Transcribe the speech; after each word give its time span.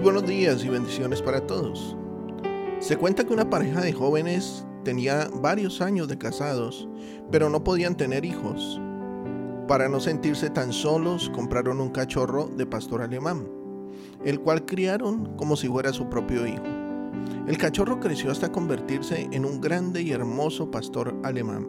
Buenos 0.00 0.26
días 0.26 0.64
y 0.64 0.68
bendiciones 0.68 1.20
para 1.20 1.46
todos. 1.46 1.96
Se 2.78 2.96
cuenta 2.96 3.24
que 3.24 3.32
una 3.32 3.50
pareja 3.50 3.80
de 3.80 3.92
jóvenes 3.92 4.64
tenía 4.84 5.28
varios 5.34 5.80
años 5.80 6.06
de 6.06 6.16
casados, 6.16 6.88
pero 7.32 7.50
no 7.50 7.64
podían 7.64 7.96
tener 7.96 8.24
hijos. 8.24 8.80
Para 9.66 9.88
no 9.88 9.98
sentirse 9.98 10.50
tan 10.50 10.72
solos, 10.72 11.30
compraron 11.34 11.80
un 11.80 11.90
cachorro 11.90 12.46
de 12.46 12.64
pastor 12.64 13.02
alemán, 13.02 13.48
el 14.24 14.40
cual 14.40 14.64
criaron 14.64 15.36
como 15.36 15.56
si 15.56 15.66
fuera 15.66 15.92
su 15.92 16.08
propio 16.08 16.46
hijo. 16.46 16.64
El 17.48 17.58
cachorro 17.58 17.98
creció 17.98 18.30
hasta 18.30 18.52
convertirse 18.52 19.28
en 19.32 19.44
un 19.44 19.60
grande 19.60 20.00
y 20.00 20.12
hermoso 20.12 20.70
pastor 20.70 21.16
alemán. 21.24 21.68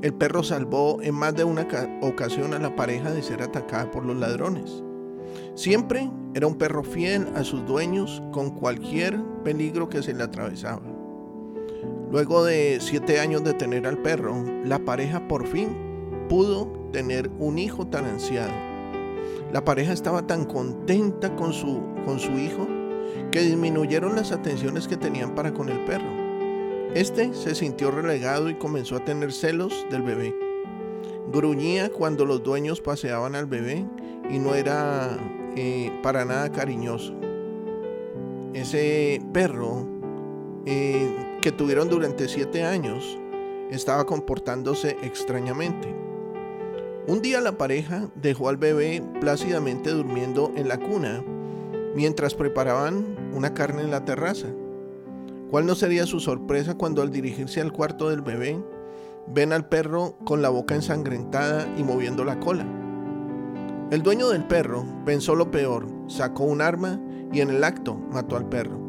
El 0.00 0.14
perro 0.14 0.44
salvó 0.44 1.02
en 1.02 1.16
más 1.16 1.34
de 1.34 1.42
una 1.42 1.66
ocasión 2.02 2.54
a 2.54 2.60
la 2.60 2.76
pareja 2.76 3.10
de 3.10 3.22
ser 3.22 3.42
atacada 3.42 3.90
por 3.90 4.06
los 4.06 4.16
ladrones. 4.16 4.84
Siempre 5.54 6.10
era 6.34 6.46
un 6.46 6.56
perro 6.56 6.82
fiel 6.82 7.26
a 7.34 7.44
sus 7.44 7.64
dueños 7.66 8.22
con 8.32 8.50
cualquier 8.50 9.18
peligro 9.42 9.88
que 9.88 10.02
se 10.02 10.12
le 10.12 10.22
atravesaba. 10.22 10.82
Luego 12.10 12.44
de 12.44 12.78
siete 12.80 13.20
años 13.20 13.42
de 13.42 13.54
tener 13.54 13.86
al 13.86 13.98
perro, 13.98 14.44
la 14.64 14.78
pareja 14.78 15.26
por 15.28 15.46
fin 15.46 15.68
pudo 16.28 16.66
tener 16.92 17.30
un 17.38 17.58
hijo 17.58 17.86
tan 17.86 18.04
ansiado. 18.04 18.52
La 19.52 19.64
pareja 19.64 19.92
estaba 19.92 20.26
tan 20.26 20.44
contenta 20.44 21.34
con 21.36 21.52
su, 21.52 21.80
con 22.04 22.18
su 22.20 22.32
hijo 22.32 22.66
que 23.30 23.40
disminuyeron 23.40 24.16
las 24.16 24.32
atenciones 24.32 24.88
que 24.88 24.96
tenían 24.96 25.34
para 25.34 25.52
con 25.52 25.68
el 25.68 25.84
perro. 25.84 26.08
Este 26.94 27.34
se 27.34 27.54
sintió 27.54 27.90
relegado 27.90 28.48
y 28.48 28.54
comenzó 28.54 28.96
a 28.96 29.04
tener 29.04 29.32
celos 29.32 29.86
del 29.90 30.02
bebé. 30.02 30.45
Gruñía 31.32 31.90
cuando 31.90 32.24
los 32.24 32.42
dueños 32.42 32.80
paseaban 32.80 33.34
al 33.34 33.46
bebé 33.46 33.84
y 34.30 34.38
no 34.38 34.54
era 34.54 35.18
eh, 35.56 35.90
para 36.02 36.24
nada 36.24 36.52
cariñoso. 36.52 37.14
Ese 38.54 39.20
perro 39.32 39.86
eh, 40.66 41.38
que 41.42 41.52
tuvieron 41.52 41.88
durante 41.88 42.28
siete 42.28 42.64
años 42.64 43.18
estaba 43.70 44.06
comportándose 44.06 44.96
extrañamente. 45.02 45.94
Un 47.08 47.22
día 47.22 47.40
la 47.40 47.58
pareja 47.58 48.08
dejó 48.14 48.48
al 48.48 48.56
bebé 48.56 49.02
plácidamente 49.20 49.90
durmiendo 49.90 50.52
en 50.56 50.68
la 50.68 50.78
cuna 50.78 51.24
mientras 51.94 52.34
preparaban 52.34 53.16
una 53.32 53.54
carne 53.54 53.82
en 53.82 53.90
la 53.90 54.04
terraza. 54.04 54.48
¿Cuál 55.50 55.66
no 55.66 55.74
sería 55.74 56.06
su 56.06 56.18
sorpresa 56.18 56.76
cuando 56.76 57.02
al 57.02 57.10
dirigirse 57.10 57.60
al 57.60 57.72
cuarto 57.72 58.10
del 58.10 58.22
bebé 58.22 58.58
ven 59.28 59.52
al 59.52 59.68
perro 59.68 60.16
con 60.24 60.42
la 60.42 60.48
boca 60.48 60.74
ensangrentada 60.74 61.66
y 61.76 61.82
moviendo 61.82 62.24
la 62.24 62.38
cola? 62.40 62.66
El 63.90 64.02
dueño 64.02 64.28
del 64.28 64.44
perro 64.44 64.84
pensó 65.04 65.34
lo 65.34 65.50
peor, 65.50 65.86
sacó 66.08 66.44
un 66.44 66.60
arma 66.60 67.00
y 67.32 67.40
en 67.40 67.50
el 67.50 67.62
acto 67.64 67.94
mató 68.12 68.36
al 68.36 68.48
perro. 68.48 68.80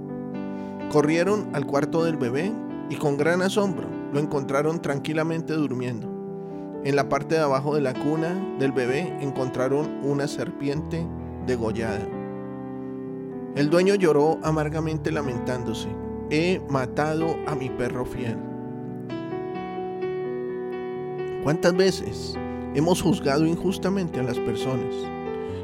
Corrieron 0.91 1.49
al 1.53 1.65
cuarto 1.65 2.03
del 2.03 2.17
bebé 2.17 2.51
y 2.89 2.95
con 2.95 3.17
gran 3.17 3.41
asombro 3.41 3.87
lo 4.13 4.19
encontraron 4.19 4.81
tranquilamente 4.81 5.53
durmiendo. 5.53 6.07
En 6.83 6.95
la 6.95 7.09
parte 7.09 7.35
de 7.35 7.41
abajo 7.41 7.75
de 7.75 7.81
la 7.81 7.93
cuna 7.93 8.33
del 8.59 8.71
bebé 8.71 9.15
encontraron 9.21 9.99
una 10.03 10.27
serpiente 10.27 11.05
degollada. 11.45 12.07
El 13.55 13.69
dueño 13.69 13.95
lloró 13.95 14.39
amargamente 14.43 15.11
lamentándose 15.11 15.89
he 16.29 16.61
matado 16.69 17.37
a 17.47 17.55
mi 17.55 17.69
perro 17.69 18.05
fiel. 18.05 18.37
¿Cuántas 21.47 21.77
veces 21.77 22.33
hemos 22.75 23.01
juzgado 23.01 23.45
injustamente 23.45 24.19
a 24.19 24.23
las 24.23 24.37
personas? 24.37 24.93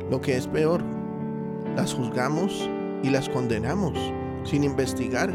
Lo 0.09 0.21
que 0.21 0.37
es 0.37 0.47
peor, 0.47 0.81
las 1.75 1.93
juzgamos 1.93 2.69
y 3.03 3.09
las 3.09 3.27
condenamos 3.27 3.91
sin 4.45 4.63
investigar 4.63 5.33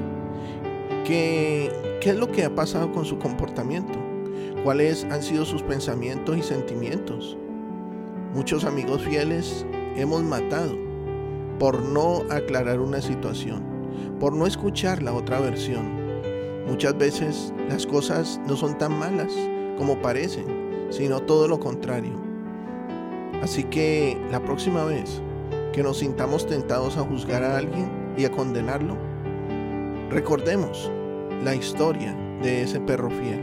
qué, 1.04 1.70
es 2.00 2.16
lo 2.16 2.32
que 2.32 2.46
ha 2.46 2.54
pasado 2.54 2.90
con 2.92 3.04
su 3.04 3.18
comportamiento, 3.18 3.98
cuáles 4.64 5.04
han 5.10 5.22
sido 5.22 5.44
sus 5.44 5.62
pensamientos 5.62 6.38
y 6.38 6.42
sentimientos. 6.42 7.36
Muchos 8.34 8.64
amigos 8.64 9.02
fieles 9.02 9.66
hemos 9.96 10.22
matado 10.22 10.74
por 11.58 11.82
no 11.82 12.22
aclarar 12.30 12.80
una 12.80 13.02
situación 13.02 13.62
por 14.18 14.32
no 14.32 14.46
escuchar 14.46 15.02
la 15.02 15.12
otra 15.12 15.40
versión. 15.40 16.64
Muchas 16.66 16.96
veces 16.96 17.52
las 17.68 17.86
cosas 17.86 18.40
no 18.48 18.56
son 18.56 18.78
tan 18.78 18.98
malas 18.98 19.30
como 19.78 20.02
parecen, 20.02 20.44
sino 20.90 21.20
todo 21.20 21.48
lo 21.48 21.58
contrario. 21.60 22.12
Así 23.42 23.64
que 23.64 24.18
la 24.30 24.40
próxima 24.40 24.84
vez 24.84 25.22
que 25.72 25.82
nos 25.82 25.98
sintamos 25.98 26.46
tentados 26.46 26.98
a 26.98 27.02
juzgar 27.02 27.44
a 27.44 27.56
alguien 27.56 27.88
y 28.18 28.24
a 28.24 28.30
condenarlo, 28.30 28.96
recordemos 30.10 30.90
la 31.44 31.54
historia 31.54 32.14
de 32.42 32.62
ese 32.62 32.80
perro 32.80 33.08
fiel. 33.08 33.40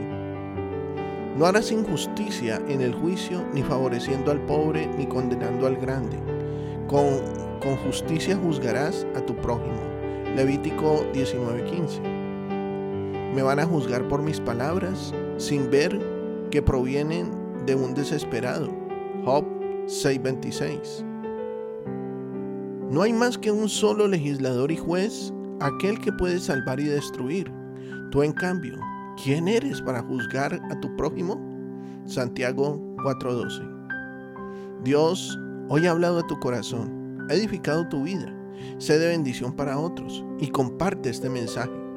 No 1.37 1.45
harás 1.45 1.71
injusticia 1.71 2.61
en 2.67 2.81
el 2.81 2.93
juicio, 2.93 3.43
ni 3.53 3.63
favoreciendo 3.63 4.31
al 4.31 4.41
pobre, 4.45 4.87
ni 4.97 5.05
condenando 5.05 5.65
al 5.65 5.77
grande. 5.77 6.17
Con, 6.87 7.21
con 7.61 7.77
justicia 7.77 8.37
juzgarás 8.37 9.07
a 9.15 9.21
tu 9.21 9.35
prójimo 9.35 9.95
Levítico 10.35 11.05
19:15. 11.13 12.01
Me 13.33 13.41
van 13.41 13.59
a 13.59 13.65
juzgar 13.65 14.05
por 14.09 14.21
mis 14.21 14.41
palabras 14.41 15.13
sin 15.37 15.71
ver 15.71 15.97
que 16.51 16.61
provienen 16.61 17.31
de 17.65 17.75
un 17.75 17.93
desesperado. 17.93 18.69
Job 19.23 19.45
6:26. 19.87 21.03
No 22.89 23.01
hay 23.01 23.13
más 23.13 23.37
que 23.37 23.51
un 23.51 23.67
solo 23.67 24.07
legislador 24.07 24.71
y 24.71 24.77
juez, 24.77 25.33
aquel 25.59 25.99
que 25.99 26.11
puede 26.13 26.39
salvar 26.39 26.79
y 26.79 26.85
destruir. 26.85 27.51
Tú 28.11 28.23
en 28.23 28.31
cambio, 28.31 28.79
¿quién 29.23 29.47
eres 29.47 29.81
para 29.81 30.01
juzgar 30.01 30.53
a 30.69 30.79
tu 30.79 30.95
prójimo? 30.95 31.39
Santiago 32.05 32.79
4:12. 33.03 33.63
Dios 34.83 35.37
hoy 35.69 35.87
ha 35.87 35.91
hablado 35.91 36.19
a 36.19 36.27
tu 36.27 36.39
corazón, 36.39 37.25
ha 37.29 37.33
edificado 37.33 37.87
tu 37.89 38.03
vida 38.03 38.35
sé 38.77 38.99
de 38.99 39.07
bendición 39.07 39.53
para 39.53 39.79
otros 39.79 40.23
y 40.39 40.47
comparte 40.47 41.09
este 41.09 41.29
mensaje. 41.29 41.84